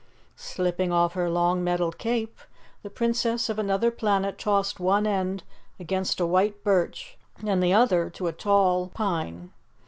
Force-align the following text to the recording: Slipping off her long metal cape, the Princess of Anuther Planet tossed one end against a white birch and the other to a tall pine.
Slipping 0.37 0.91
off 0.91 1.13
her 1.13 1.29
long 1.29 1.63
metal 1.63 1.91
cape, 1.91 2.39
the 2.81 2.89
Princess 2.89 3.49
of 3.49 3.59
Anuther 3.59 3.91
Planet 3.91 4.39
tossed 4.39 4.79
one 4.79 5.05
end 5.05 5.43
against 5.79 6.19
a 6.19 6.25
white 6.25 6.63
birch 6.63 7.19
and 7.45 7.61
the 7.61 7.73
other 7.73 8.09
to 8.09 8.25
a 8.25 8.33
tall 8.33 8.87
pine. 8.95 9.51